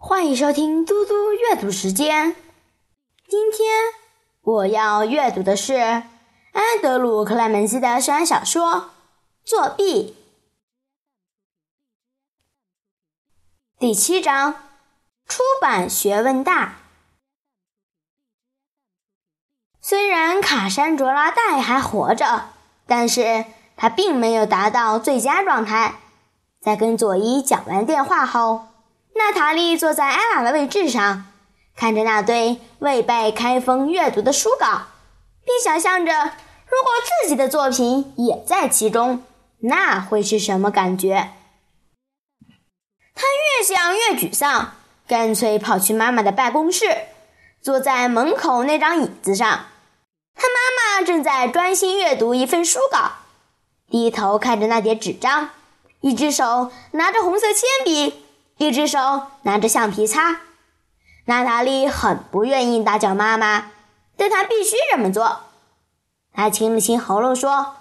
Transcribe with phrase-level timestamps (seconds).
[0.00, 2.36] 欢迎收听嘟嘟阅读时间。
[3.26, 3.68] 今天
[4.42, 8.62] 我要阅读的是安德鲁·克莱门斯的悬小说
[9.44, 10.14] 《作弊》
[13.80, 14.54] 第七章：
[15.26, 16.76] 出版学问大。
[19.80, 22.50] 虽然卡珊卓拉戴还活着，
[22.86, 23.44] 但是
[23.76, 25.96] 他并没有达到最佳状态。
[26.60, 28.68] 在跟佐伊讲完电话后。
[29.18, 31.26] 娜塔莉坐在艾拉的位置上，
[31.76, 34.82] 看着那堆未被开封阅读的书稿，
[35.44, 36.92] 并想象着如果
[37.22, 39.24] 自己的作品也在其中，
[39.62, 41.32] 那会是什么感觉。
[43.12, 44.74] 他越想越沮丧，
[45.08, 46.86] 干脆跑去妈妈的办公室，
[47.60, 49.66] 坐在门口那张椅子上。
[50.36, 53.10] 他妈妈正在专心阅读一份书稿，
[53.90, 55.50] 低头看着那叠纸张，
[56.02, 58.27] 一只手拿着红色铅笔。
[58.58, 60.40] 一只手拿着橡皮擦，
[61.26, 63.70] 娜塔莉很不愿意打搅妈妈，
[64.16, 65.42] 但她必须这么做。
[66.32, 67.76] 她清了清喉咙说：“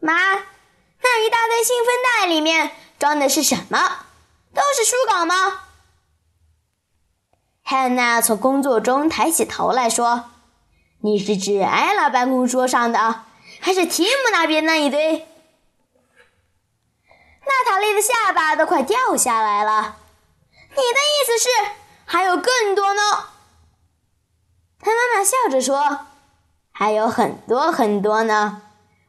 [0.00, 4.06] 妈，那一大堆信封袋里面装的是什么？
[4.54, 5.34] 都是书稿吗？”
[7.62, 10.30] 汉娜从工作中抬起头来说
[11.02, 13.24] ：“你是指艾拉办公桌上的，
[13.60, 15.28] 还是提姆那边那一堆？”
[17.44, 19.96] 娜塔莉的下巴都快掉下来了。
[20.76, 21.48] 你的意思是
[22.04, 23.00] 还有更多呢？
[24.78, 26.06] 他妈妈笑着说
[26.70, 28.62] ：“还有很多很多呢。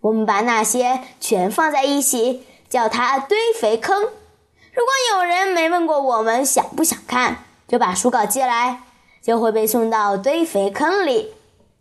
[0.00, 4.02] 我们把那些全放在一起，叫它堆肥坑。
[4.02, 8.82] 如果有人没问过我们想不想看，就把书稿寄来，
[9.22, 11.32] 就会被送到堆肥坑里。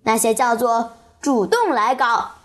[0.03, 2.35] 那些叫做主动来稿。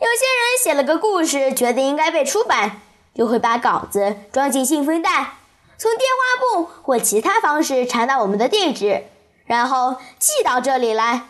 [0.00, 2.80] 有些人写了个故事，觉得应该被出版，
[3.14, 5.34] 就会把稿子装进信封袋。”
[5.82, 9.02] 从电话簿或其他方式传到我们的地址，
[9.46, 11.26] 然后寄到这里来。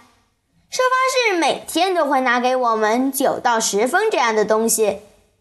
[0.68, 5.00] 收发室每天都会拿给我们九到十封这样的东西，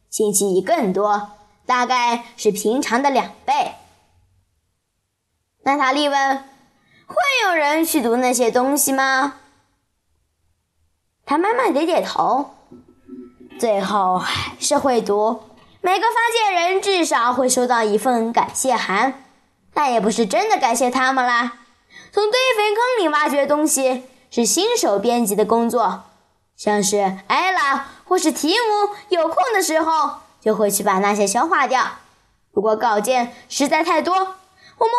[0.09, 1.31] 星期一更多，
[1.65, 3.73] 大概是平常的两倍。
[5.63, 6.37] 娜塔莉问
[7.05, 9.39] ：“会有人去读那些东西吗？”
[11.27, 12.51] 他慢慢点点头，
[13.59, 15.50] 最后还是会读。
[15.83, 19.23] 每个发件人至少会收到一份感谢函，
[19.73, 21.53] 那也不是真的感谢他们啦。
[22.11, 26.03] 从堆肥坑里挖掘东西是新手编辑的工作，
[26.55, 31.83] 像是艾拉或是提姆有空的时候就会去把那些消化掉。
[32.51, 34.35] 如果稿件实在太多，我们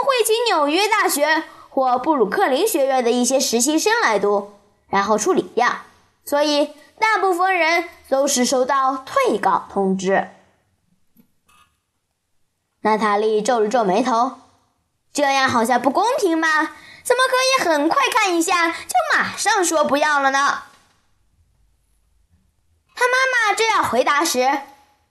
[0.05, 4.55] 会请纽约大学或布鲁克林学院的一些实习生来读，
[4.89, 5.69] 然后处理掉。
[6.25, 10.27] 所以大部分人都是收到退稿通知。
[12.83, 14.39] 娜塔莉皱了皱眉头，
[15.13, 16.49] 这样好像不公平吧？
[17.05, 20.65] 怎么可以很快看一下就马上说不要了呢？
[22.95, 24.61] 他妈妈正要回答时，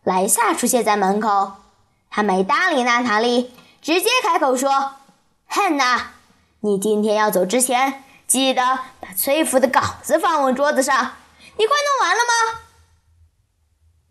[0.04, 1.54] 莱萨出现在门口。
[2.10, 4.96] 他没搭理娜塔莉，直接开口说
[5.48, 6.12] ：“汉娜，
[6.60, 11.16] 你今天要走之前，记得把崔福的稿子放我桌子上。
[11.58, 12.62] 你快弄完了吗？”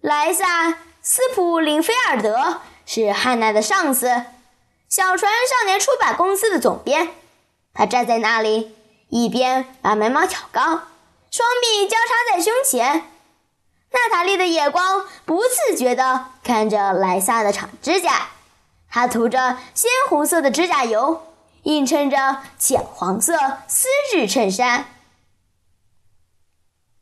[0.00, 0.68] 莱萨·
[1.02, 2.62] 斯普林菲尔德。
[2.92, 4.08] 是汉娜的上司，
[4.88, 7.10] 小船少年出版公司的总编。
[7.72, 8.74] 他站在那里，
[9.10, 10.60] 一边把眉毛挑高，
[11.30, 13.04] 双臂交叉在胸前。
[13.92, 18.30] 娜塔莉的眼光不自觉地看着莱萨的长指甲，
[18.90, 21.24] 她涂着鲜红色的指甲油，
[21.62, 24.86] 映衬着浅黄色丝质衬衫。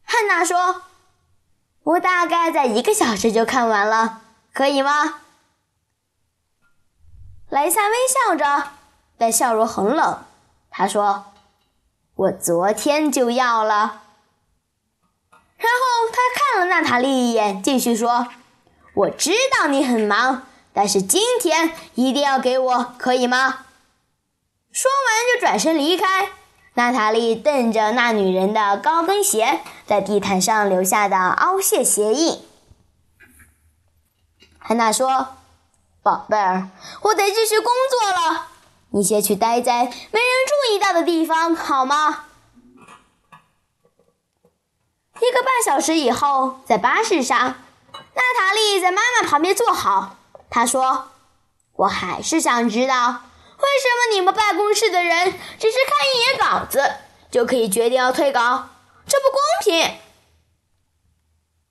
[0.04, 0.82] 汉娜说
[1.82, 4.20] ：“我大概在一个小时就看完了，
[4.52, 5.20] 可以吗？”
[7.60, 8.68] 莱萨微笑着，
[9.18, 10.22] 但笑容很冷。
[10.70, 11.24] 他说
[12.14, 14.02] ：“我昨天就要了。”
[15.58, 18.28] 然后他看了娜塔莉一眼，继续说
[18.94, 23.64] ：“我知道你很忙，但是今天一定要给我，可以吗？”
[24.70, 26.28] 说完就转身离开。
[26.74, 32.40] 娜塔莉瞪着那女人的高跟鞋在地毯上留下的凹陷鞋印。
[34.60, 35.34] 汉娜说。
[36.08, 36.70] 宝贝儿，
[37.02, 38.48] 我得继续工作了。
[38.92, 42.24] 你先去待在没人注意到的地方，好吗？
[45.16, 47.38] 一个半小时以后，在巴士上，
[47.92, 50.16] 娜塔莉在妈妈旁边坐好。
[50.48, 51.10] 她说
[51.76, 53.08] ：“我还是想知道，
[53.58, 56.90] 为什么你们办公室的人只是看一眼稿子
[57.30, 58.70] 就可以决定要退稿？
[59.06, 59.98] 这不公平。”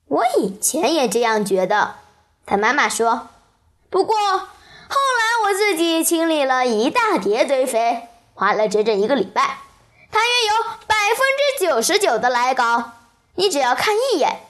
[0.06, 1.96] 我以前也这样觉得。
[2.46, 3.30] 她妈妈说。
[3.90, 9.60] 不过，后来我自己清理了一大叠堆肥，花了整整一个礼拜，
[10.10, 11.26] 大约有百分
[11.58, 12.92] 之九十九的来稿。
[13.36, 14.40] 你只要看一眼，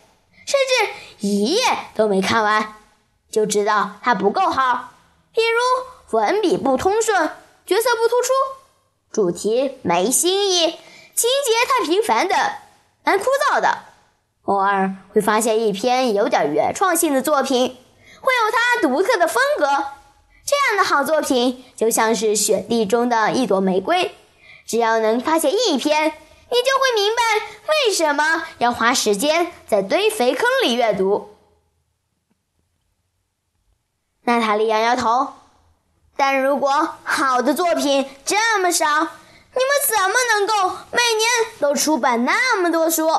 [0.45, 1.63] 甚至一页
[1.95, 2.75] 都没看完，
[3.31, 4.91] 就知道它不够好。
[5.33, 7.31] 比如文笔不通顺，
[7.65, 8.33] 角色不突出，
[9.13, 10.67] 主题没新意，
[11.15, 12.35] 情节太平凡的，
[13.05, 13.85] 蛮枯燥的。
[14.47, 17.77] 偶尔会发现一篇有点原创性的作品，
[18.21, 19.67] 会有它独特的风格。
[20.45, 24.15] 这样的好作品就像是雪地中的一朵玫瑰，
[24.67, 26.15] 只要能发现一篇。
[26.51, 27.23] 你就会明白
[27.69, 31.37] 为什么要花时间在堆肥坑里阅读。
[34.23, 35.35] 娜塔莉摇摇头，
[36.17, 41.29] 但如果好的作品这么少，你们怎么能够每年
[41.61, 43.11] 都出版那么多书？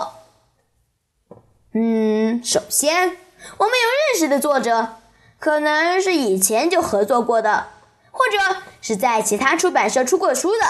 [1.75, 3.15] 嗯，首先，
[3.57, 4.95] 我们有认识的作者，
[5.39, 7.67] 可能是以前就合作过的，
[8.11, 10.65] 或者是在其他出版社出过书的。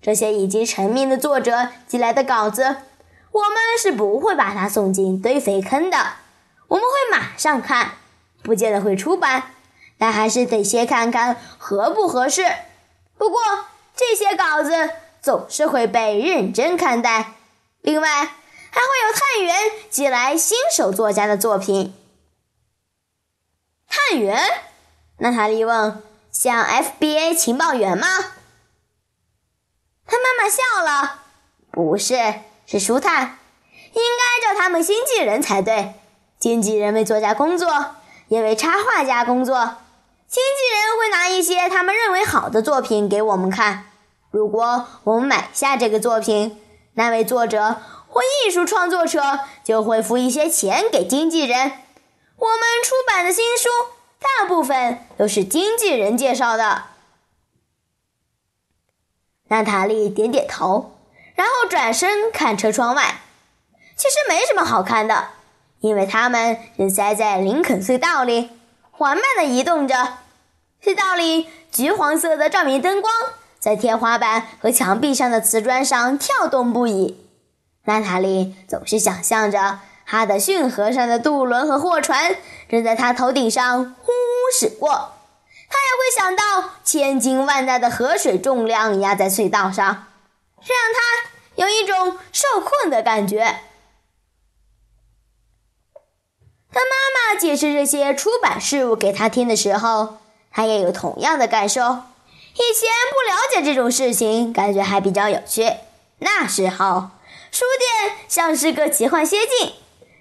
[0.00, 2.62] 这些已经成名的作者寄来的稿子，
[3.30, 5.96] 我们是不会把它送进堆肥坑的。
[6.68, 7.92] 我们会马上看，
[8.42, 9.44] 不见得会出版，
[9.98, 12.44] 但还是得先看看合不合适。
[13.16, 13.40] 不过
[13.94, 14.90] 这些稿子
[15.20, 17.34] 总是会被认真看待。
[17.82, 18.30] 另外，
[18.72, 19.54] 还会有探员
[19.90, 21.94] 寄来新手作家的作品。
[23.86, 24.40] 探员？
[25.18, 26.02] 娜塔莉问
[26.32, 28.06] ：“像 FBA 情报员吗？”
[30.08, 31.20] 他妈妈笑了，
[31.70, 32.16] 不是，
[32.66, 33.38] 是书探，
[33.92, 35.92] 应该叫他们经纪人才对。
[36.38, 37.96] 经纪人为作家工作，
[38.28, 39.76] 也为插画家工作。
[40.26, 43.90] 经纪人会拿一些他们认为好的作品给我们看。
[44.30, 46.58] 如果我们买下这个作品，
[46.94, 47.76] 那位作者
[48.12, 51.58] 或艺术创作者就会付一些钱给经纪人。
[52.36, 53.70] 我们出版的新书
[54.18, 56.84] 大部分都是经纪人介绍的。
[59.48, 60.98] 娜塔莉点点头，
[61.34, 63.22] 然后转身看车窗外。
[63.96, 65.28] 其实没什么好看的，
[65.80, 68.50] 因为他们正塞在林肯隧道里，
[68.90, 70.18] 缓慢地移动着。
[70.82, 73.14] 隧道里橘黄色的照明灯光
[73.58, 77.18] 在天花板和墙壁上的瓷砖上跳动不已。
[77.84, 82.36] 娜塔莉总是想象着哈德逊河上的渡轮和货船
[82.68, 85.14] 正在他头顶上呼呼驶过。
[85.68, 90.06] 他也会想到千斤万担的河水重量压在隧道上，
[90.60, 93.60] 这让他有一种受困的感觉。
[96.70, 100.18] 当妈妈解释这些出版事务给他听的时候，
[100.50, 101.80] 他也有同样的感受。
[101.80, 105.72] 以前不了解这种事情，感觉还比较有趣。
[106.18, 107.08] 那时候，
[107.52, 109.74] 书店像是个奇幻仙境，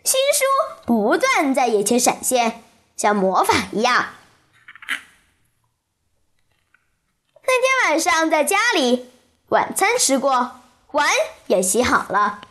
[0.03, 0.43] 新书
[0.85, 2.61] 不断在眼前闪现，
[2.97, 4.09] 像魔法一样。
[7.43, 9.09] 那天晚上在家里，
[9.47, 10.59] 晚餐吃过，
[10.91, 11.09] 碗
[11.47, 12.41] 也洗好了。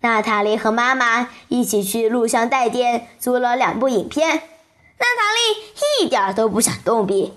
[0.00, 4.28] 娜塔莉和妈妈一起去录像带店租了两部影片。
[4.28, 7.32] 娜塔莉一点都不想动笔，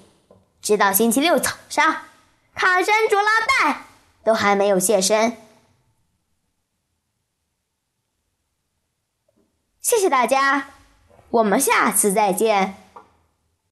[0.61, 2.01] 直到星期六早上，
[2.53, 3.85] 卡山卓拉带
[4.25, 5.37] 都还没有现身。
[9.81, 10.67] 谢谢大家，
[11.29, 12.78] 我们下次再见。